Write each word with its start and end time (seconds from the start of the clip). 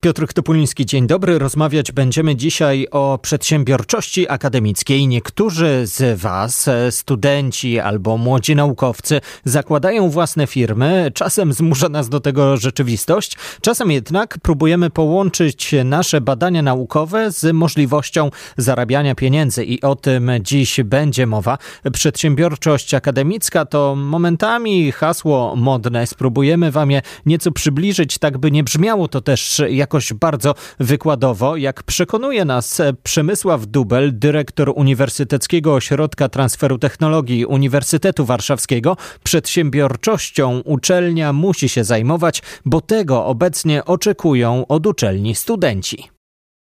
Piotr 0.00 0.26
Topuliński, 0.34 0.86
dzień 0.86 1.06
dobry. 1.06 1.38
Rozmawiać 1.38 1.92
będziemy 1.92 2.36
dzisiaj 2.36 2.86
o 2.90 3.18
przedsiębiorczości 3.22 4.28
akademickiej. 4.28 5.08
Niektórzy 5.08 5.80
z 5.84 6.20
Was, 6.20 6.70
studenci 6.90 7.80
albo 7.80 8.16
młodzi 8.16 8.56
naukowcy, 8.56 9.20
zakładają 9.44 10.10
własne 10.10 10.46
firmy. 10.46 11.10
Czasem 11.14 11.52
zmusza 11.52 11.88
nas 11.88 12.08
do 12.08 12.20
tego 12.20 12.56
rzeczywistość, 12.56 13.36
czasem 13.60 13.90
jednak 13.90 14.38
próbujemy 14.42 14.90
połączyć 14.90 15.74
nasze 15.84 16.20
badania 16.20 16.62
naukowe 16.62 17.32
z 17.32 17.54
możliwością 17.54 18.30
zarabiania 18.56 19.14
pieniędzy 19.14 19.64
i 19.64 19.82
o 19.82 19.96
tym 19.96 20.30
dziś 20.40 20.80
będzie 20.84 21.26
mowa. 21.26 21.58
Przedsiębiorczość 21.92 22.94
akademicka 22.94 23.64
to 23.64 23.94
momentami 23.96 24.92
hasło 24.92 25.56
modne. 25.56 26.06
Spróbujemy 26.06 26.70
Wam 26.70 26.90
je 26.90 27.02
nieco 27.26 27.52
przybliżyć, 27.52 28.18
tak 28.18 28.38
by 28.38 28.50
nie 28.50 28.64
brzmiało 28.64 29.08
to 29.08 29.20
też 29.20 29.62
jak 29.68 29.87
jakoś 29.88 30.12
bardzo 30.12 30.54
wykładowo, 30.80 31.56
jak 31.56 31.82
przekonuje 31.82 32.44
nas 32.44 32.82
Przemysław 33.02 33.66
Dubel, 33.66 34.18
dyrektor 34.18 34.72
Uniwersyteckiego 34.76 35.74
Ośrodka 35.74 36.28
Transferu 36.28 36.78
Technologii 36.78 37.46
Uniwersytetu 37.46 38.24
Warszawskiego, 38.24 38.96
przedsiębiorczością 39.24 40.60
uczelnia 40.64 41.32
musi 41.32 41.68
się 41.68 41.84
zajmować, 41.84 42.42
bo 42.64 42.80
tego 42.80 43.26
obecnie 43.26 43.84
oczekują 43.84 44.66
od 44.66 44.86
uczelni 44.86 45.34
studenci 45.34 46.17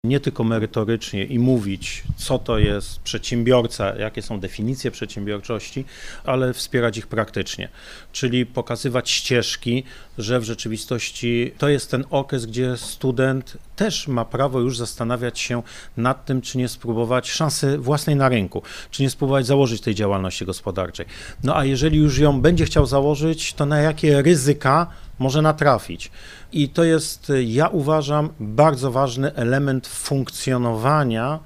nie 0.05 0.20
tylko 0.20 0.43
merytorycznie 0.43 1.25
i 1.25 1.39
mówić, 1.39 2.03
co 2.16 2.39
to 2.39 2.57
jest 2.57 2.99
przedsiębiorca, 2.99 3.95
jakie 3.95 4.21
są 4.21 4.39
definicje 4.39 4.91
przedsiębiorczości, 4.91 5.85
ale 6.23 6.53
wspierać 6.53 6.98
ich 6.98 7.07
praktycznie, 7.07 7.70
czyli 8.11 8.45
pokazywać 8.45 9.09
ścieżki, 9.09 9.83
że 10.17 10.39
w 10.39 10.44
rzeczywistości 10.44 11.52
to 11.58 11.69
jest 11.69 11.91
ten 11.91 12.05
okres, 12.09 12.45
gdzie 12.45 12.78
student 12.78 13.58
też 13.75 14.08
ma 14.08 14.25
prawo 14.25 14.59
już 14.59 14.78
zastanawiać 14.78 15.39
się 15.39 15.63
nad 15.97 16.25
tym, 16.25 16.41
czy 16.41 16.58
nie 16.58 16.67
spróbować 16.69 17.31
szansy 17.31 17.78
własnej 17.78 18.16
na 18.16 18.30
rynku, 18.30 18.61
czy 18.91 19.03
nie 19.03 19.09
spróbować 19.09 19.45
założyć 19.45 19.81
tej 19.81 19.95
działalności 19.95 20.45
gospodarczej. 20.45 21.06
No 21.44 21.58
a 21.58 21.66
jeżeli 21.66 21.97
już 21.97 22.17
ją 22.17 22.41
będzie 22.41 22.66
chciał 22.66 22.85
założyć, 22.85 23.53
to 23.53 23.66
na 23.66 23.80
jakie 23.80 24.22
ryzyka 24.22 24.88
może 25.19 25.42
natrafić. 25.42 26.11
I 26.52 26.69
to 26.69 26.83
jest, 26.83 27.31
ja 27.45 27.67
uważam, 27.67 28.30
bardzo 28.39 28.92
ważny 28.92 29.36
element 29.36 29.88
funkcjonowania 29.88 31.39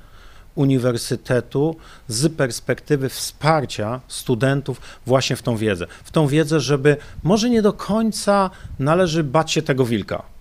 uniwersytetu 0.56 1.76
z 2.08 2.36
perspektywy 2.36 3.10
wsparcia 3.10 4.02
studentów 4.08 4.82
właśnie 5.06 5.36
w 5.36 5.42
tą 5.42 5.58
wiedzę. 5.58 5.88
W 6.04 6.12
tą 6.12 6.28
wiedzę, 6.28 6.60
żeby 6.60 6.98
może 7.23 7.50
nie 7.50 7.62
do 7.62 7.73
końca 7.73 8.50
należy 8.80 9.23
bać 9.23 9.52
się 9.52 9.62
tego 9.62 9.86
wilka 9.86 10.37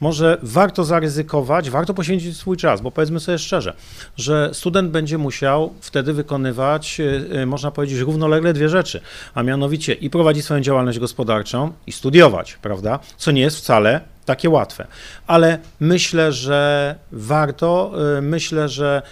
może 0.00 0.38
warto 0.42 0.84
zaryzykować, 0.84 1.70
warto 1.70 1.94
poświęcić 1.94 2.36
swój 2.36 2.56
czas, 2.56 2.80
bo 2.80 2.90
powiedzmy 2.90 3.20
sobie 3.20 3.38
szczerze, 3.38 3.74
że 4.16 4.50
student 4.52 4.90
będzie 4.90 5.18
musiał 5.18 5.74
wtedy 5.80 6.12
wykonywać, 6.12 7.00
e, 7.00 7.40
e, 7.42 7.46
można 7.46 7.70
powiedzieć, 7.70 7.98
równolegle 7.98 8.52
dwie 8.52 8.68
rzeczy, 8.68 9.00
a 9.34 9.42
mianowicie 9.42 9.92
i 9.92 10.10
prowadzić 10.10 10.44
swoją 10.44 10.60
działalność 10.60 10.98
gospodarczą 10.98 11.72
i 11.86 11.92
studiować, 11.92 12.58
prawda? 12.62 12.98
Co 13.16 13.30
nie 13.30 13.40
jest 13.40 13.56
wcale 13.56 14.00
takie 14.24 14.50
łatwe. 14.50 14.86
Ale 15.26 15.58
myślę, 15.80 16.32
że 16.32 16.94
warto, 17.12 17.92
e, 18.18 18.20
myślę, 18.20 18.68
że 18.68 19.02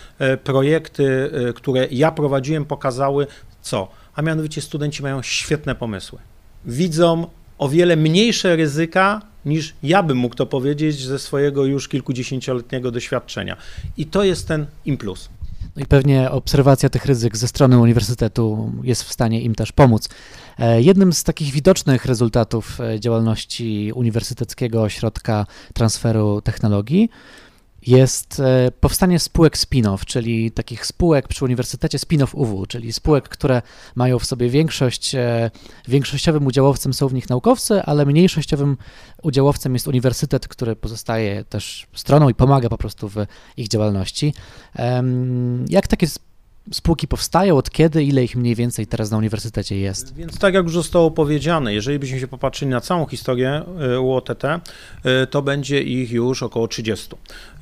projekty, 0.45 1.31
które 1.55 1.87
ja 1.91 2.11
prowadziłem, 2.11 2.65
pokazały 2.65 3.27
co? 3.63 3.89
A 4.15 4.23
mianowicie 4.23 4.61
studenci 4.61 5.03
mają 5.03 5.23
świetne 5.23 5.75
pomysły. 5.75 6.19
Widzą 6.65 7.27
o 7.59 7.69
wiele 7.69 7.97
mniejsze 7.97 8.57
ryzyka 8.57 9.23
niż 9.45 9.75
ja 9.83 10.03
bym 10.03 10.19
mógł 10.19 10.35
to 10.35 10.47
powiedzieć 10.47 11.05
ze 11.05 11.19
swojego 11.19 11.65
już 11.65 11.89
kilkudziesięcioletniego 11.89 12.91
doświadczenia. 12.91 13.57
I 13.97 14.07
to 14.07 14.25
jest 14.25 14.49
ten 14.49 14.67
implus. 14.85 15.29
No 15.77 15.83
i 15.83 15.87
pewnie 15.87 16.31
obserwacja 16.31 16.89
tych 16.89 17.05
ryzyk 17.05 17.37
ze 17.37 17.49
strony 17.49 17.79
uniwersytetu 17.79 18.73
jest 18.83 19.03
w 19.03 19.13
stanie 19.13 19.41
im 19.41 19.55
też 19.55 19.73
pomóc. 19.73 20.09
E, 20.59 20.83
jednym 20.83 21.13
z 21.13 21.25
takich 21.25 21.53
widocznych 21.53 22.05
rezultatów 22.05 22.81
e, 22.81 23.01
działalności 23.01 23.93
Uniwersyteckiego 23.95 24.83
Ośrodka 24.83 25.47
Transferu 25.73 26.41
Technologii 26.41 27.11
jest 27.87 28.41
e, 28.41 28.71
powstanie 28.81 29.19
spółek 29.19 29.57
spin-off, 29.57 30.05
czyli 30.05 30.51
takich 30.51 30.87
spółek 30.87 31.29
przy 31.29 31.45
Uniwersytecie 31.45 31.99
spin-off 31.99 32.35
UW, 32.35 32.67
czyli 32.67 32.93
spółek, 32.93 33.29
które 33.29 33.63
mają 33.95 34.19
w 34.19 34.25
sobie 34.25 34.49
większość, 34.49 35.15
e, 35.15 35.51
większościowym 35.89 36.47
udziałowcem 36.47 36.95
są 36.95 37.09
w 37.09 37.15
nich 37.15 37.31
naukowcy, 37.31 37.83
ale 37.83 38.07
mniejszościowym 38.07 38.77
udziałowcem 39.23 39.75
jest 39.75 39.89
uniwersytet, 39.89 40.49
który 40.49 40.77
pozostaje 40.77 41.45
też 41.45 41.87
stroną 41.95 42.29
i 42.29 42.35
pomaga 42.35 42.69
po 42.69 42.79
prostu 42.79 43.09
w 43.09 43.17
ich 43.57 43.69
działalności. 43.69 44.35
Jak 45.69 45.87
takie 45.89 46.07
spółki 46.73 47.09
powstają, 47.09 47.57
od 47.57 47.71
kiedy, 47.71 48.05
ile 48.05 48.25
ich 48.25 48.37
mniej 48.37 48.55
więcej 48.55 48.87
teraz 48.87 49.11
na 49.11 49.17
uniwersytecie 49.17 49.77
jest? 49.79 50.15
Więc 50.15 50.39
tak 50.39 50.55
jak 50.55 50.65
już 50.65 50.75
zostało 50.75 51.11
powiedziane, 51.11 51.75
jeżeli 51.75 51.99
byśmy 51.99 52.21
się 52.21 52.29
popatrzyli 52.29 52.71
na 52.71 52.81
całą 52.81 53.07
historię 53.07 53.63
e, 53.81 54.01
UOTT, 54.01 54.45
e, 54.45 54.61
to 55.31 55.43
będzie 55.43 55.83
ich 55.83 56.11
już 56.11 56.43
około 56.43 56.69
30. 56.69 57.09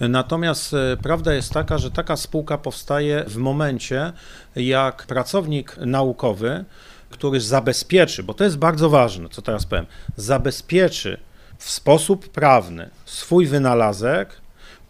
Natomiast 0.01 0.75
e, 0.75 0.97
prawda 1.03 1.35
jest 1.35 1.53
taka, 1.53 1.79
że 1.79 1.91
taka 1.91 2.17
spółka 2.17 2.59
powstaje 2.59 3.25
w 3.29 3.37
momencie, 3.37 4.13
jak 4.57 5.07
pracownik 5.07 5.77
naukowy, 5.77 6.65
który 7.11 7.41
zabezpieczy, 7.41 8.23
bo 8.23 8.35
to 8.35 8.45
jest 8.45 8.59
bardzo 8.59 8.91
ważne, 8.91 9.29
co 9.29 9.43
teraz 9.43 9.67
powiem, 9.67 9.87
zabezpieczy 10.17 11.19
w 11.59 11.71
sposób 11.71 12.29
prawny 12.29 12.91
swój 13.05 13.47
wynalazek, 13.47 14.42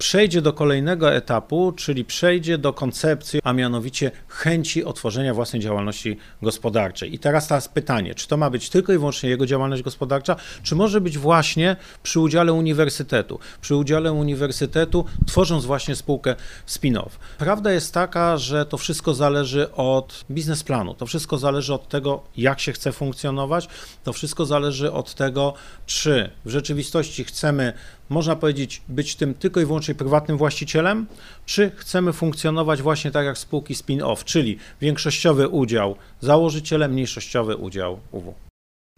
przejdzie 0.02 0.42
do 0.42 0.52
kolejnego 0.52 1.14
etapu, 1.14 1.72
czyli 1.72 2.04
przejdzie 2.04 2.58
do 2.58 2.72
koncepcji, 2.72 3.40
a 3.44 3.52
mianowicie 3.52 4.10
chęci 4.28 4.84
otworzenia 4.84 5.34
własnej 5.34 5.62
działalności 5.62 6.16
gospodarczej. 6.42 7.14
I 7.14 7.18
teraz 7.18 7.48
teraz 7.48 7.68
pytanie, 7.68 8.14
czy 8.14 8.28
to 8.28 8.36
ma 8.36 8.50
być 8.50 8.70
tylko 8.70 8.92
i 8.92 8.98
wyłącznie 8.98 9.30
jego 9.30 9.46
działalność 9.46 9.82
gospodarcza, 9.82 10.36
czy 10.62 10.74
może 10.74 11.00
być 11.00 11.18
właśnie 11.18 11.76
przy 12.02 12.20
udziale 12.20 12.52
uniwersytetu, 12.52 13.38
przy 13.60 13.76
udziale 13.76 14.12
uniwersytetu 14.12 15.04
tworząc 15.26 15.64
właśnie 15.64 15.96
spółkę 15.96 16.34
spin-off. 16.66 17.10
Prawda 17.38 17.72
jest 17.72 17.94
taka, 17.94 18.38
że 18.38 18.66
to 18.66 18.78
wszystko 18.78 19.14
zależy 19.14 19.72
od 19.72 20.24
biznesplanu, 20.30 20.94
to 20.94 21.06
wszystko 21.06 21.38
zależy 21.38 21.74
od 21.74 21.88
tego, 21.88 22.22
jak 22.36 22.60
się 22.60 22.72
chce 22.72 22.92
funkcjonować, 22.92 23.68
to 24.04 24.12
wszystko 24.12 24.46
zależy 24.46 24.92
od 24.92 25.14
tego, 25.14 25.54
czy 25.86 26.30
w 26.44 26.50
rzeczywistości 26.50 27.24
chcemy 27.24 27.72
można 28.12 28.36
powiedzieć, 28.36 28.82
być 28.88 29.16
tym 29.16 29.34
tylko 29.34 29.60
i 29.60 29.66
wyłącznie 29.66 29.94
prywatnym 29.94 30.38
właścicielem, 30.38 31.06
czy 31.46 31.70
chcemy 31.76 32.12
funkcjonować 32.12 32.82
właśnie 32.82 33.10
tak 33.10 33.26
jak 33.26 33.38
spółki 33.38 33.74
spin-off, 33.74 34.24
czyli 34.24 34.58
większościowy 34.80 35.48
udział 35.48 35.96
założycielem, 36.20 36.92
mniejszościowy 36.92 37.56
udział 37.56 37.98
UW. 38.12 38.34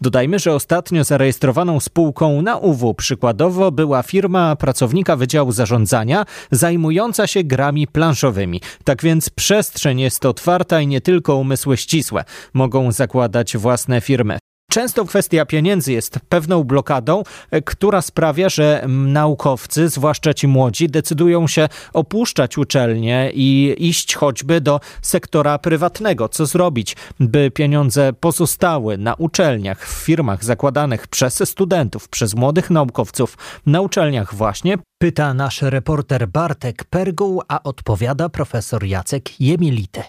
Dodajmy, 0.00 0.38
że 0.38 0.54
ostatnio 0.54 1.04
zarejestrowaną 1.04 1.80
spółką 1.80 2.42
na 2.42 2.56
UW 2.56 2.94
przykładowo 2.94 3.72
była 3.72 4.02
firma 4.02 4.56
pracownika 4.56 5.16
Wydziału 5.16 5.52
Zarządzania 5.52 6.25
zajmująca 6.50 7.26
się 7.26 7.44
grami 7.44 7.86
planszowymi. 7.86 8.60
Tak 8.84 9.02
więc 9.02 9.31
przestrzeń 9.31 10.00
jest 10.00 10.26
otwarta 10.26 10.81
i 10.81 10.86
nie 10.86 11.00
tylko 11.00 11.36
umysły 11.36 11.76
ścisłe 11.76 12.25
mogą 12.54 12.92
zakładać 12.92 13.56
własne 13.56 14.00
firmy. 14.00 14.38
Często 14.74 15.04
kwestia 15.04 15.46
pieniędzy 15.46 15.92
jest 15.92 16.18
pewną 16.28 16.64
blokadą, 16.64 17.22
e, 17.50 17.62
która 17.62 18.02
sprawia, 18.02 18.48
że 18.48 18.84
naukowcy, 18.88 19.88
zwłaszcza 19.88 20.34
ci 20.34 20.48
młodzi, 20.48 20.88
decydują 20.88 21.46
się 21.46 21.68
opuszczać 21.92 22.58
uczelnie 22.58 23.30
i 23.34 23.74
iść 23.78 24.14
choćby 24.14 24.60
do 24.60 24.80
sektora 25.02 25.58
prywatnego. 25.58 26.28
Co 26.28 26.46
zrobić, 26.46 26.96
by 27.20 27.50
pieniądze 27.50 28.12
pozostały 28.12 28.99
na 28.99 29.14
uczelniach, 29.14 29.88
w 29.88 30.04
firmach 30.04 30.44
zakładanych 30.44 31.06
przez 31.06 31.50
studentów, 31.50 32.08
przez 32.08 32.34
młodych 32.34 32.70
naukowców, 32.70 33.38
na 33.66 33.81
uczelniach 33.81 34.34
właśnie? 34.34 34.78
Pyta 34.99 35.34
nasz 35.34 35.62
reporter 35.62 36.28
Bartek 36.28 36.84
Perguł, 36.84 37.43
a 37.49 37.62
odpowiada 37.62 38.28
profesor 38.28 38.84
Jacek 38.84 39.40
Jemility. 39.40 40.02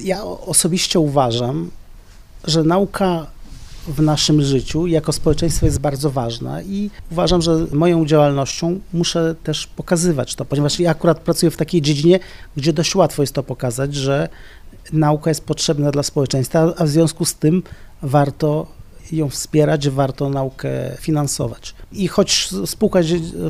Ja 0.00 0.24
osobiście 0.24 1.00
uważam, 1.00 1.70
że 2.44 2.62
nauka 2.62 3.26
w 3.88 4.02
naszym 4.02 4.42
życiu 4.42 4.86
jako 4.86 5.12
społeczeństwo 5.12 5.66
jest 5.66 5.80
bardzo 5.80 6.10
ważna 6.10 6.62
i 6.62 6.90
uważam, 7.10 7.42
że 7.42 7.66
moją 7.72 8.06
działalnością 8.06 8.80
muszę 8.92 9.34
też 9.42 9.66
pokazywać 9.66 10.34
to, 10.34 10.44
ponieważ 10.44 10.80
ja 10.80 10.90
akurat 10.90 11.20
pracuję 11.20 11.50
w 11.50 11.56
takiej 11.56 11.82
dziedzinie, 11.82 12.18
gdzie 12.56 12.72
dość 12.72 12.94
łatwo 12.94 13.22
jest 13.22 13.34
to 13.34 13.42
pokazać, 13.42 13.94
że 13.94 14.28
nauka 14.92 15.30
jest 15.30 15.44
potrzebna 15.44 15.90
dla 15.90 16.02
społeczeństwa, 16.02 16.74
a 16.76 16.84
w 16.84 16.88
związku 16.88 17.24
z 17.24 17.34
tym 17.34 17.62
warto 18.02 18.66
ją 19.12 19.28
wspierać, 19.28 19.88
warto 19.88 20.28
naukę 20.28 20.70
finansować. 21.00 21.74
I 21.92 22.08
choć 22.08 22.48
spółka 22.66 23.00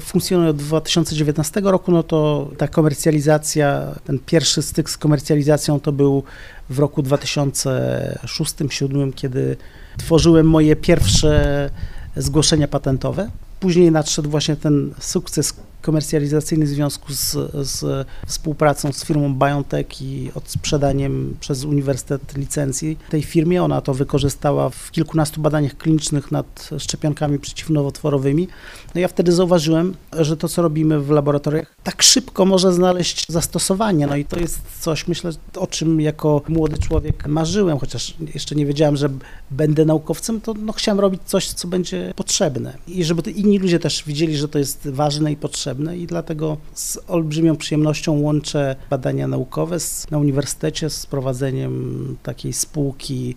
funkcjonuje 0.01 0.51
od 0.51 0.57
2019 0.57 1.61
roku, 1.61 1.93
no 1.93 2.03
to 2.03 2.51
ta 2.59 2.69
komercjalizacja, 2.69 3.95
ten 4.05 4.19
pierwszy 4.27 4.63
styk 4.63 4.91
z 4.91 4.99
komercjalizacją 4.99 5.81
to 5.81 5.93
był 5.93 6.23
w 6.71 6.79
roku 6.79 7.03
2006-2007, 7.03 9.13
kiedy 9.15 9.57
tworzyłem 9.99 10.49
moje 10.49 10.77
pierwsze 10.77 11.71
zgłoszenia 12.17 12.69
patentowe. 12.69 13.31
Później 13.61 13.91
nadszedł 13.91 14.31
właśnie 14.31 14.57
ten 14.57 14.95
sukces 15.01 15.55
komercjalizacyjny 15.83 16.67
w 16.67 16.69
związku 16.69 17.13
z, 17.13 17.37
z 17.55 18.07
współpracą 18.27 18.93
z 18.93 19.05
firmą 19.05 19.35
BioNTech 19.35 20.03
i 20.03 20.31
odsprzedaniem 20.35 21.37
przez 21.41 21.65
uniwersytet 21.65 22.37
licencji 22.37 22.99
tej 23.11 23.23
firmie. 23.23 23.63
Ona 23.63 23.81
to 23.81 23.95
wykorzystała 23.95 24.71
w 24.71 24.91
kilkunastu 24.91 25.41
badaniach 25.41 25.77
klinicznych 25.77 26.33
nad 26.33 26.71
szczepionkami 26.79 27.39
przeciwnowotworowymi. 27.39 28.49
No 28.95 29.01
ja 29.01 29.09
wtedy 29.09 29.33
zauważyłem, 29.33 29.95
że 30.13 30.37
to, 30.37 30.49
co 30.49 30.63
robimy 30.63 31.01
w 31.01 31.11
laboratoriach, 31.11 31.75
tak 31.85 32.03
szybko 32.03 32.45
może 32.45 32.73
znaleźć 32.73 33.27
zastosowanie. 33.29 34.07
No 34.07 34.17
i 34.17 34.25
to 34.25 34.41
jest 34.41 34.61
coś, 34.81 35.09
myślę, 35.09 35.31
o 35.57 35.67
czym 35.67 36.01
jako 36.01 36.43
młody 36.49 36.79
człowiek 36.79 37.27
marzyłem, 37.27 37.79
chociaż 37.79 38.15
jeszcze 38.35 38.55
nie 38.55 38.67
wiedziałem, 38.67 38.97
że 38.97 39.09
będę 39.51 39.85
naukowcem, 39.85 40.41
to 40.41 40.55
no, 40.55 40.73
chciałem 40.73 41.01
robić 41.01 41.21
coś, 41.25 41.53
co 41.53 41.69
będzie 41.69 42.13
potrzebne. 42.17 42.77
I 42.89 43.05
żeby 43.05 43.31
inni 43.31 43.59
ludzie 43.59 43.79
też 43.79 44.05
widzieli, 44.07 44.37
że 44.37 44.49
to 44.49 44.59
jest 44.59 44.89
ważne 44.89 45.33
i 45.33 45.37
potrzebne 45.37 45.72
potrzebne 45.73 45.99
i 45.99 46.07
dlatego 46.07 46.57
z 46.75 46.99
olbrzymią 47.09 47.57
przyjemnością 47.57 48.13
łączę 48.13 48.77
badania 48.91 49.29
naukowe 49.29 49.81
z, 49.81 50.11
na 50.11 50.19
uniwersytecie 50.19 50.91
z 50.91 51.07
prowadzeniem 51.07 52.17
takiej 52.23 52.53
spółki 52.53 53.37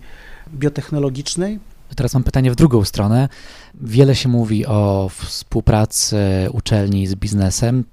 biotechnologicznej. 0.54 1.58
Teraz 1.96 2.14
mam 2.14 2.24
pytanie 2.24 2.50
w 2.50 2.56
drugą 2.56 2.84
stronę. 2.84 3.28
Wiele 3.74 4.14
się 4.14 4.28
mówi 4.28 4.66
o 4.66 5.10
współpracy 5.14 6.16
uczelni 6.52 7.06
z 7.06 7.14
biznesem, 7.14 7.84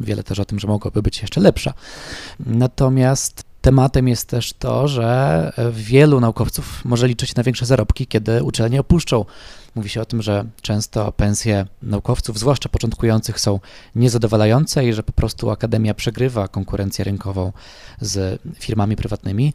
wiele 0.00 0.22
też 0.22 0.38
o 0.38 0.44
tym, 0.44 0.58
że 0.58 0.68
mogłaby 0.68 1.02
być 1.02 1.22
jeszcze 1.22 1.40
lepsza. 1.40 1.74
Natomiast 2.40 3.49
tematem 3.60 4.08
jest 4.08 4.28
też 4.28 4.52
to, 4.52 4.88
że 4.88 5.52
wielu 5.72 6.20
naukowców 6.20 6.84
może 6.84 7.08
liczyć 7.08 7.34
na 7.34 7.42
większe 7.42 7.66
zarobki, 7.66 8.06
kiedy 8.06 8.42
uczelnie 8.42 8.80
opuszczą 8.80 9.24
Mówi 9.74 9.88
się 9.88 10.00
o 10.00 10.04
tym, 10.04 10.22
że 10.22 10.44
często 10.62 11.12
pensje 11.12 11.66
naukowców, 11.82 12.38
zwłaszcza 12.38 12.68
początkujących, 12.68 13.40
są 13.40 13.60
niezadowalające 13.94 14.88
i 14.88 14.92
że 14.92 15.02
po 15.02 15.12
prostu 15.12 15.50
akademia 15.50 15.94
przegrywa 15.94 16.48
konkurencję 16.48 17.04
rynkową 17.04 17.52
z 18.00 18.42
firmami 18.58 18.96
prywatnymi. 18.96 19.52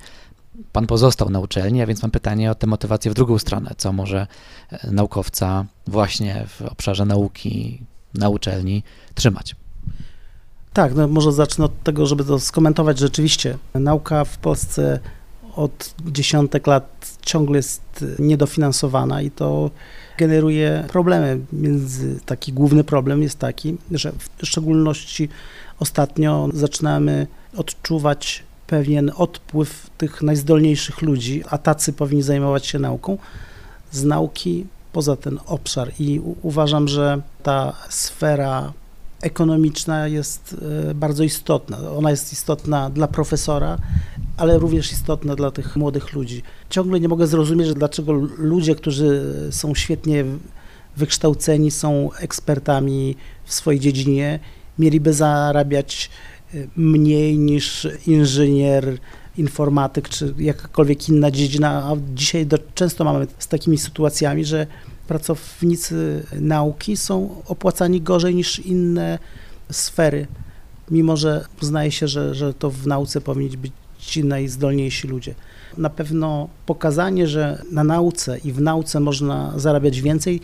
Pan 0.71 0.87
pozostał 0.87 1.29
na 1.29 1.39
uczelni, 1.39 1.81
a 1.81 1.85
więc 1.85 2.01
mam 2.01 2.11
pytanie 2.11 2.51
o 2.51 2.55
tę 2.55 2.67
motywację 2.67 3.11
w 3.11 3.13
drugą 3.13 3.39
stronę. 3.39 3.71
Co 3.77 3.93
może 3.93 4.27
e, 4.71 4.91
naukowca 4.91 5.65
właśnie 5.87 6.45
w 6.47 6.61
obszarze 6.61 7.05
nauki 7.05 7.81
na 8.13 8.29
uczelni 8.29 8.83
trzymać? 9.13 9.55
Tak, 10.75 10.95
no 10.95 11.07
może 11.07 11.31
zacznę 11.31 11.65
od 11.65 11.83
tego, 11.83 12.05
żeby 12.05 12.23
to 12.23 12.39
skomentować. 12.39 12.99
Rzeczywiście 12.99 13.57
nauka 13.73 14.25
w 14.25 14.37
Polsce 14.37 14.99
od 15.55 15.95
dziesiątek 16.05 16.67
lat 16.67 17.17
ciągle 17.21 17.57
jest 17.57 18.05
niedofinansowana 18.19 19.21
i 19.21 19.31
to 19.31 19.71
generuje 20.17 20.85
problemy. 20.87 21.39
Między, 21.53 22.19
taki 22.25 22.53
główny 22.53 22.83
problem 22.83 23.23
jest 23.23 23.39
taki, 23.39 23.77
że 23.91 24.11
w 24.41 24.45
szczególności 24.45 25.29
ostatnio 25.79 26.49
zaczynamy 26.53 27.27
odczuwać 27.57 28.43
pewien 28.67 29.11
odpływ 29.15 29.89
tych 29.97 30.21
najzdolniejszych 30.21 31.01
ludzi, 31.01 31.43
a 31.49 31.57
tacy 31.57 31.93
powinni 31.93 32.23
zajmować 32.23 32.65
się 32.65 32.79
nauką, 32.79 33.17
z 33.91 34.03
nauki 34.03 34.65
poza 34.91 35.15
ten 35.15 35.39
obszar. 35.45 35.91
I 35.99 36.21
uważam, 36.41 36.87
że 36.87 37.21
ta 37.43 37.73
sfera 37.89 38.73
ekonomiczna 39.25 40.07
jest 40.07 40.55
e, 40.89 40.93
bardzo 40.93 41.23
istotna. 41.23 41.77
Ona 41.97 42.11
jest 42.11 42.33
istotna 42.33 42.89
dla 42.89 43.07
profesora, 43.07 43.77
ale 44.37 44.59
również 44.59 44.91
istotna 44.91 45.35
dla 45.35 45.51
tych 45.51 45.75
młodych 45.75 46.13
ludzi. 46.13 46.43
Ciągle 46.69 46.99
nie 46.99 47.07
mogę 47.07 47.27
zrozumieć, 47.27 47.73
dlaczego 47.73 48.13
ludzie, 48.37 48.75
którzy 48.75 49.33
są 49.51 49.75
świetnie 49.75 50.25
wykształceni, 50.97 51.71
są 51.71 52.09
ekspertami 52.19 53.15
w 53.45 53.53
swojej 53.53 53.79
dziedzinie, 53.79 54.39
mieliby 54.79 55.13
zarabiać 55.13 56.09
e, 56.53 56.57
mniej 56.75 57.37
niż 57.37 57.87
inżynier, 58.07 58.97
informatyk 59.37 60.09
czy 60.09 60.33
jakakolwiek 60.37 61.09
inna 61.09 61.31
dziedzina, 61.31 61.83
a 61.83 61.95
dzisiaj 62.15 62.45
do, 62.45 62.57
często 62.75 63.03
mamy 63.03 63.27
z 63.39 63.47
takimi 63.47 63.77
sytuacjami, 63.77 64.45
że 64.45 64.67
pracownicy 65.07 66.25
nauki 66.39 66.97
są 66.97 67.41
opłacani 67.47 68.01
gorzej 68.01 68.35
niż 68.35 68.59
inne 68.59 69.19
sfery, 69.71 70.27
mimo 70.91 71.17
że 71.17 71.45
uznaje 71.61 71.91
się, 71.91 72.07
że, 72.07 72.35
że 72.35 72.53
to 72.53 72.69
w 72.69 72.87
nauce 72.87 73.21
powinni 73.21 73.57
być 73.57 73.71
ci 73.99 74.23
najzdolniejsi 74.23 75.07
ludzie. 75.07 75.35
Na 75.77 75.89
pewno 75.89 76.49
pokazanie, 76.65 77.27
że 77.27 77.61
na 77.71 77.83
nauce 77.83 78.37
i 78.37 78.51
w 78.51 78.61
nauce 78.61 78.99
można 78.99 79.53
zarabiać 79.55 80.01
więcej, 80.01 80.41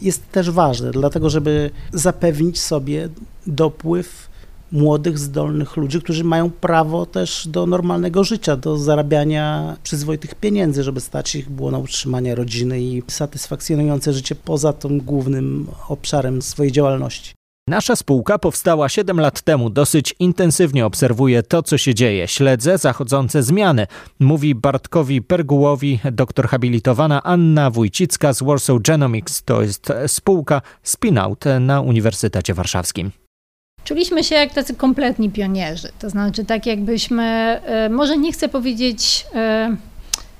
jest 0.00 0.30
też 0.32 0.50
ważne, 0.50 0.90
dlatego 0.90 1.30
żeby 1.30 1.70
zapewnić 1.92 2.60
sobie 2.60 3.08
dopływ 3.46 4.27
młodych, 4.72 5.18
zdolnych 5.18 5.76
ludzi, 5.76 6.00
którzy 6.00 6.24
mają 6.24 6.50
prawo 6.50 7.06
też 7.06 7.48
do 7.48 7.66
normalnego 7.66 8.24
życia, 8.24 8.56
do 8.56 8.78
zarabiania 8.78 9.76
przyzwoitych 9.82 10.34
pieniędzy, 10.34 10.82
żeby 10.82 11.00
stać 11.00 11.34
ich 11.34 11.50
było 11.50 11.70
na 11.70 11.78
utrzymanie 11.78 12.34
rodziny 12.34 12.80
i 12.80 13.02
satysfakcjonujące 13.08 14.12
życie 14.12 14.34
poza 14.34 14.72
tym 14.72 15.00
głównym 15.00 15.66
obszarem 15.88 16.42
swojej 16.42 16.72
działalności. 16.72 17.38
Nasza 17.68 17.96
spółka 17.96 18.38
powstała 18.38 18.88
7 18.88 19.20
lat 19.20 19.42
temu. 19.42 19.70
Dosyć 19.70 20.14
intensywnie 20.18 20.86
obserwuję 20.86 21.42
to, 21.42 21.62
co 21.62 21.78
się 21.78 21.94
dzieje. 21.94 22.28
Śledzę 22.28 22.78
zachodzące 22.78 23.42
zmiany. 23.42 23.86
Mówi 24.18 24.54
Bartkowi 24.54 25.22
Pergułowi 25.22 26.00
doktor 26.12 26.48
habilitowana 26.48 27.22
Anna 27.22 27.70
Wójcicka 27.70 28.32
z 28.32 28.42
Warsaw 28.42 28.82
Genomics. 28.82 29.42
To 29.42 29.62
jest 29.62 29.92
spółka 30.06 30.62
Spinout 30.82 31.44
na 31.60 31.80
Uniwersytecie 31.80 32.54
Warszawskim. 32.54 33.10
Czuliśmy 33.84 34.24
się 34.24 34.34
jak 34.34 34.54
tacy 34.54 34.74
kompletni 34.74 35.30
pionierzy. 35.30 35.88
To 35.98 36.10
znaczy, 36.10 36.44
tak 36.44 36.66
jakbyśmy, 36.66 37.22
e, 37.64 37.88
może 37.88 38.18
nie 38.18 38.32
chcę 38.32 38.48
powiedzieć, 38.48 39.26
e, 39.34 39.76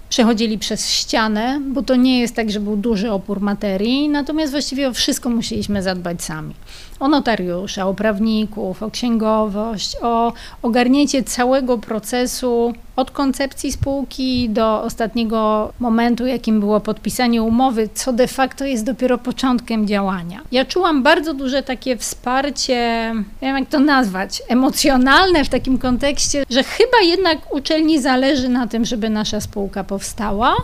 przechodzili 0.09 0.59
przez 0.59 0.91
ścianę, 0.91 1.61
bo 1.67 1.83
to 1.83 1.97
nie 1.97 2.21
jest 2.21 2.35
tak, 2.35 2.51
że 2.51 2.61
był 2.61 2.77
duży 2.77 3.11
opór 3.11 3.41
materii, 3.41 4.09
natomiast 4.09 4.53
właściwie 4.53 4.89
o 4.89 4.93
wszystko 4.93 5.31
musieliśmy 5.31 5.83
zadbać 5.83 6.23
sami 6.23 6.55
o 7.01 7.09
notariusza, 7.09 7.87
o 7.87 7.95
prawników, 7.95 8.83
o 8.83 8.91
księgowość, 8.91 9.97
o 10.03 10.33
ogarnięcie 10.63 11.23
całego 11.23 11.79
procesu 11.79 12.73
od 12.97 13.11
koncepcji 13.11 13.73
spółki 13.73 14.51
do 14.51 14.83
ostatniego 14.83 15.73
momentu, 15.81 16.27
jakim 16.27 16.61
było 16.61 16.81
podpisanie 16.81 17.43
umowy, 17.43 17.89
co 17.95 18.13
de 18.13 18.29
facto 18.29 18.65
jest 18.65 18.85
dopiero 18.85 19.19
początkiem 19.19 19.87
działania. 19.87 20.41
Ja 20.53 20.65
czułam 20.65 21.03
bardzo 21.03 21.35
duże 21.35 21.63
takie 21.63 21.97
wsparcie, 21.97 23.13
nie 23.43 23.49
wiem 23.49 23.59
jak 23.59 23.69
to 23.69 23.81
nazwać, 23.81 24.43
emocjonalne 24.49 25.45
w 25.45 25.49
takim 25.49 25.79
kontekście, 25.79 26.45
że 26.51 26.63
chyba 26.63 26.99
jednak 27.05 27.55
uczelni 27.55 28.01
zależy 28.01 28.49
na 28.49 28.67
tym, 28.67 28.85
żeby 28.85 29.11
nasza 29.11 29.41
spółka 29.41 29.85
powstała, 29.85 30.57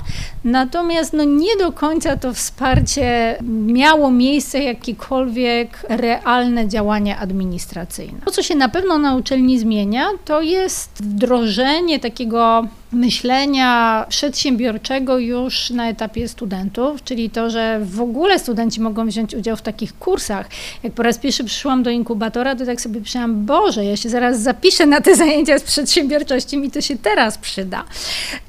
natomiast 0.45 1.13
no 1.13 1.25
nie 1.25 1.57
do 1.57 1.73
końca 1.73 2.17
to 2.17 2.35
wsparcie 2.35 3.39
miało 3.67 4.11
miejsce 4.11 4.59
jakikolwiek 4.59 5.87
realny 5.89 6.24
realne 6.25 6.69
działania 6.69 7.19
administracyjne. 7.19 8.19
To, 8.25 8.31
co 8.31 8.43
się 8.43 8.55
na 8.55 8.69
pewno 8.69 8.99
na 8.99 9.17
uczelni 9.17 9.59
zmienia, 9.59 10.09
to 10.25 10.41
jest 10.41 10.91
wdrożenie 11.03 12.01
takiego 12.01 12.69
myślenia 12.93 14.07
przedsiębiorczego 14.09 15.19
już 15.19 15.71
na 15.71 15.89
etapie 15.89 16.29
studentów, 16.29 17.05
czyli 17.05 17.31
to, 17.31 17.51
że 17.51 17.81
w 17.83 18.01
ogóle 18.01 18.39
studenci 18.39 18.81
mogą 18.81 19.07
wziąć 19.07 19.35
udział 19.35 19.57
w 19.57 19.63
takich 19.63 19.99
kursach. 19.99 20.49
Jak 20.83 20.93
po 20.93 21.03
raz 21.03 21.19
pierwszy 21.19 21.45
przyszłam 21.45 21.83
do 21.83 21.91
inkubatora, 21.91 22.57
to 22.57 22.67
tak 22.67 22.81
sobie 22.81 23.01
myślałam, 23.01 23.47
Boże, 23.47 23.85
ja 23.85 23.97
się 23.97 24.09
zaraz 24.09 24.41
zapiszę 24.41 24.87
na 24.87 25.01
te 25.01 25.17
zajęcia 25.25 25.59
z 25.59 25.63
przedsiębiorczości, 25.63 26.59
mi 26.59 26.71
to 26.71 26.81
się 26.81 26.99
teraz 26.99 27.39
przyda. 27.39 27.85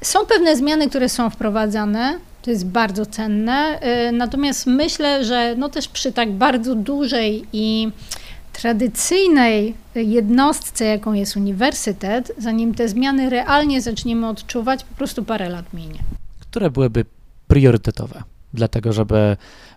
Są 0.02 0.26
pewne 0.26 0.56
zmiany, 0.56 0.88
które 0.88 1.08
są 1.08 1.30
wprowadzane, 1.30 2.18
to 2.46 2.50
jest 2.50 2.66
bardzo 2.66 3.06
cenne. 3.06 3.80
Y, 4.08 4.12
natomiast 4.12 4.66
myślę, 4.66 5.24
że 5.24 5.54
no 5.58 5.68
też 5.68 5.88
przy 5.88 6.12
tak 6.12 6.32
bardzo 6.32 6.74
dużej 6.74 7.44
i 7.52 7.92
tradycyjnej 8.52 9.74
jednostce, 9.94 10.84
jaką 10.84 11.12
jest 11.12 11.36
uniwersytet, 11.36 12.32
zanim 12.38 12.74
te 12.74 12.88
zmiany 12.88 13.30
realnie 13.30 13.82
zaczniemy 13.82 14.28
odczuwać, 14.28 14.84
po 14.84 14.94
prostu 14.96 15.24
parę 15.24 15.48
lat 15.48 15.72
minie. 15.72 15.98
Które 16.40 16.70
byłyby 16.70 17.04
priorytetowe 17.46 18.22
dlatego 18.54 18.92
żeby 18.92 19.36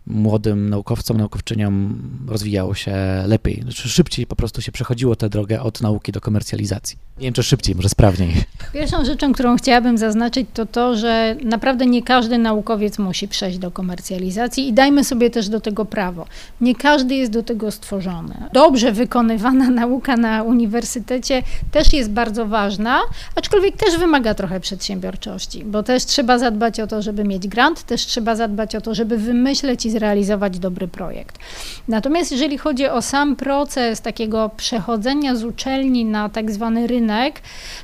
młodym 0.10 0.70
naukowcom, 0.70 1.18
naukowczyniom 1.18 2.02
rozwijało 2.28 2.76
się 2.76 2.94
lepiej, 3.28 3.62
znaczy 3.62 3.90
szybciej 3.90 4.26
po 4.26 4.36
prostu 4.36 4.62
się 4.62 4.72
przechodziło 4.72 5.16
tę 5.16 5.30
drogę 5.30 5.62
od 5.62 5.82
nauki 5.82 6.12
do 6.12 6.22
komercjalizacji. 6.22 6.98
Nie 7.18 7.24
wiem, 7.24 7.34
czy 7.34 7.44
szybciej, 7.44 7.76
może 7.76 7.90
sprawniej. 7.90 8.34
Pierwszą 8.74 9.06
rzeczą, 9.06 9.34
którą 9.34 9.58
chciałabym 9.58 9.98
zaznaczyć, 9.98 10.48
to 10.54 10.66
to, 10.66 10.96
że 10.96 11.36
naprawdę 11.44 11.86
nie 11.86 12.04
każdy 12.04 12.38
naukowiec 12.38 13.00
musi 13.00 13.28
przejść 13.28 13.58
do 13.58 13.72
komercjalizacji 13.72 14.68
i 14.68 14.74
dajmy 14.74 15.04
sobie 15.04 15.30
też 15.30 15.50
do 15.50 15.62
tego 15.62 15.86
prawo. 15.86 16.26
Nie 16.62 16.76
każdy 16.76 17.16
jest 17.16 17.32
do 17.32 17.44
tego 17.44 17.72
stworzony. 17.72 18.36
Dobrze 18.54 18.92
wykonywana 18.92 19.70
nauka 19.82 20.18
na 20.18 20.44
uniwersytecie 20.44 21.44
też 21.72 21.94
jest 21.94 22.12
bardzo 22.12 22.46
ważna, 22.46 23.00
aczkolwiek 23.36 23.78
też 23.78 23.98
wymaga 23.98 24.34
trochę 24.34 24.60
przedsiębiorczości, 24.60 25.66
bo 25.66 25.84
też 25.84 26.06
trzeba 26.06 26.38
zadbać 26.38 26.80
o 26.80 26.88
to, 26.88 27.02
żeby 27.02 27.24
mieć 27.24 27.48
grant, 27.48 27.84
też 27.84 28.06
trzeba 28.06 28.36
zadbać 28.36 28.76
o 28.76 28.82
to, 28.82 28.96
żeby 28.96 29.18
wymyśleć 29.18 29.86
i 29.86 29.92
zrealizować 30.00 30.60
dobry 30.60 30.88
projekt. 30.88 31.40
Natomiast 31.88 32.32
jeżeli 32.32 32.58
chodzi 32.58 32.88
o 32.88 33.02
sam 33.02 33.36
proces 33.36 34.02
takiego 34.02 34.50
przechodzenia 34.58 35.36
z 35.36 35.44
uczelni 35.44 36.06
na 36.06 36.30
tak 36.30 36.52
zwany 36.52 36.88
rynek, 36.88 37.42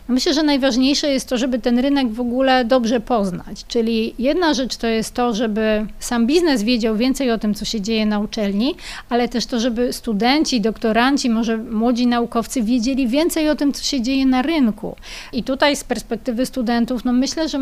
no 0.10 0.14
myślę, 0.14 0.34
że 0.34 0.44
najważniejsze 0.44 1.08
jest 1.08 1.30
to, 1.30 1.38
żeby 1.38 1.60
ten 1.60 1.80
rynek 1.80 2.12
w 2.12 2.20
ogóle 2.20 2.66
dobrze 2.66 3.00
poznać. 3.00 3.66
Czyli 3.68 4.14
jedna 4.20 4.54
rzecz 4.54 4.78
to 4.78 4.88
jest 4.88 5.14
to, 5.14 5.34
żeby 5.34 5.86
sam 6.00 6.28
biznes 6.28 6.64
wiedział 6.64 6.96
więcej 6.96 7.32
o 7.32 7.38
tym, 7.38 7.54
co 7.54 7.66
się 7.66 7.82
dzieje 7.82 8.06
na 8.06 8.20
uczelni, 8.20 8.76
ale 9.10 9.28
też 9.28 9.46
to, 9.46 9.60
żeby 9.60 9.94
studenci, 9.94 10.62
doktoranci, 10.62 11.30
może 11.30 11.58
młodzi 11.58 12.08
naukowcy 12.08 12.64
wiedzieli 12.64 13.08
więcej 13.08 13.50
o 13.50 13.56
tym, 13.56 13.74
co 13.74 13.84
się 13.84 14.02
dzieje 14.02 14.26
na 14.26 14.42
rynku. 14.42 14.96
I 15.34 15.44
tutaj 15.44 15.76
z 15.76 15.84
perspektywy 15.84 16.46
studentów, 16.46 17.06
no 17.06 17.14
myślę, 17.14 17.50
że 17.50 17.60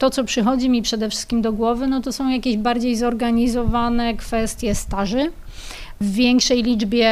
to, 0.00 0.10
co 0.10 0.24
przychodzi 0.24 0.70
mi 0.70 0.82
przede 0.82 1.10
wszystkim 1.10 1.42
do 1.42 1.52
głowy, 1.52 1.86
no 1.86 2.00
to 2.00 2.12
są 2.12 2.28
jakieś 2.28 2.56
bardziej 2.56 2.96
zorganizowane 2.96 4.14
kwestie 4.14 4.74
staży 4.74 5.32
w 6.00 6.12
większej 6.12 6.62
liczbie 6.62 7.10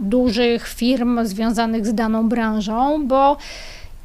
dużych 0.00 0.68
firm 0.68 1.26
związanych 1.26 1.86
z 1.86 1.94
daną 1.94 2.28
branżą, 2.28 3.06
bo 3.06 3.36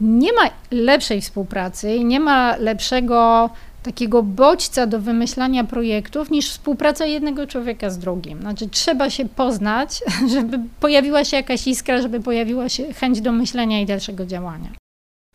nie 0.01 0.33
ma 0.33 0.41
lepszej 0.71 1.21
współpracy 1.21 2.03
nie 2.03 2.19
ma 2.19 2.55
lepszego 2.55 3.49
takiego 3.83 4.23
bodźca 4.23 4.87
do 4.87 4.99
wymyślania 4.99 5.63
projektów 5.63 6.31
niż 6.31 6.49
współpraca 6.49 7.05
jednego 7.05 7.47
człowieka 7.47 7.89
z 7.89 7.97
drugim. 7.99 8.41
Znaczy 8.41 8.69
trzeba 8.69 9.09
się 9.09 9.25
poznać, 9.25 10.03
żeby 10.33 10.59
pojawiła 10.79 11.25
się 11.25 11.37
jakaś 11.37 11.67
iskra, 11.67 12.01
żeby 12.01 12.19
pojawiła 12.19 12.69
się 12.69 12.93
chęć 12.93 13.21
do 13.21 13.31
myślenia 13.31 13.81
i 13.81 13.85
dalszego 13.85 14.25
działania. 14.25 14.78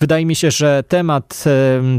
Wydaje 0.00 0.26
mi 0.26 0.36
się, 0.36 0.50
że 0.50 0.82
temat 0.88 1.44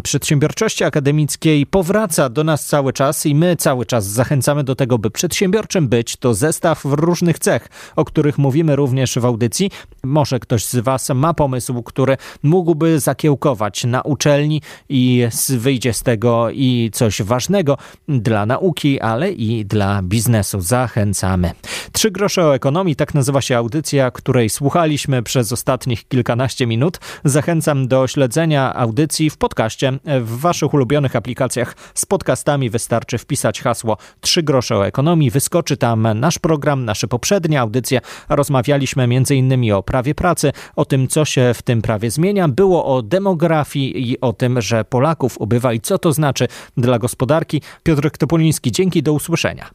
przedsiębiorczości 0.03 0.83
akademickiej 0.83 1.65
powraca 1.65 2.29
do 2.29 2.43
nas 2.43 2.65
cały 2.65 2.93
czas 2.93 3.25
i 3.25 3.35
my 3.35 3.55
cały 3.55 3.85
czas 3.85 4.05
zachęcamy 4.05 4.63
do 4.63 4.75
tego, 4.75 4.97
by 4.97 5.11
przedsiębiorczym 5.11 5.87
być. 5.87 6.17
To 6.17 6.33
zestaw 6.33 6.81
różnych 6.85 7.39
cech, 7.39 7.67
o 7.95 8.05
których 8.05 8.37
mówimy 8.37 8.75
również 8.75 9.19
w 9.19 9.25
audycji. 9.25 9.71
Może 10.03 10.39
ktoś 10.39 10.65
z 10.65 10.75
Was 10.75 11.09
ma 11.09 11.33
pomysł, 11.33 11.83
który 11.83 12.17
mógłby 12.43 12.99
zakiełkować 12.99 13.83
na 13.83 14.01
uczelni 14.01 14.61
i 14.89 15.27
wyjdzie 15.49 15.93
z 15.93 16.03
tego 16.03 16.49
i 16.49 16.89
coś 16.93 17.21
ważnego 17.21 17.77
dla 18.07 18.45
nauki, 18.45 19.01
ale 19.01 19.31
i 19.31 19.65
dla 19.65 20.01
biznesu. 20.03 20.61
Zachęcamy. 20.61 21.51
Trzy 21.91 22.11
grosze 22.11 22.45
o 22.45 22.55
ekonomii, 22.55 22.95
tak 22.95 23.13
nazywa 23.13 23.41
się 23.41 23.57
audycja, 23.57 24.11
której 24.11 24.49
słuchaliśmy 24.49 25.23
przez 25.23 25.51
ostatnich 25.51 26.07
kilkanaście 26.07 26.67
minut. 26.67 26.99
Zachęcam 27.23 27.85
do 27.87 27.94
śledzenia 28.07 28.73
audycji 28.75 29.29
w 29.29 29.37
podcaście 29.37 29.99
w 30.21 30.39
waszych 30.39 30.73
ulubionych 30.73 31.15
aplikacjach. 31.15 31.75
Z 31.95 32.05
podcastami 32.05 32.69
wystarczy 32.69 33.17
wpisać 33.17 33.61
hasło 33.61 33.97
3 34.21 34.43
grosze 34.43 34.77
o 34.77 34.87
ekonomii. 34.87 35.31
Wyskoczy 35.31 35.77
tam 35.77 36.07
nasz 36.15 36.39
program, 36.39 36.85
nasze 36.85 37.07
poprzednie 37.07 37.61
audycje. 37.61 38.01
Rozmawialiśmy 38.29 39.03
m.in. 39.03 39.73
o 39.73 39.83
prawie 39.83 40.15
pracy, 40.15 40.51
o 40.75 40.85
tym, 40.85 41.07
co 41.07 41.25
się 41.25 41.53
w 41.53 41.61
tym 41.61 41.81
prawie 41.81 42.11
zmienia. 42.11 42.47
Było 42.47 42.85
o 42.85 43.01
demografii 43.01 44.11
i 44.11 44.21
o 44.21 44.33
tym, 44.33 44.61
że 44.61 44.85
Polaków 44.85 45.37
ubywa 45.41 45.73
i 45.73 45.79
co 45.79 45.97
to 45.97 46.13
znaczy 46.13 46.47
dla 46.77 46.99
gospodarki. 46.99 47.61
Piotr 47.83 48.09
Topoliński, 48.11 48.71
dzięki, 48.71 49.03
do 49.03 49.13
usłyszenia. 49.13 49.69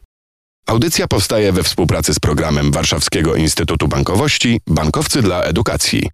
Audycja 0.66 1.08
powstaje 1.08 1.52
we 1.52 1.62
współpracy 1.62 2.14
z 2.14 2.18
programem 2.18 2.72
Warszawskiego 2.72 3.34
Instytutu 3.34 3.88
Bankowości 3.88 4.60
Bankowcy 4.66 5.22
dla 5.22 5.42
Edukacji. 5.42 6.10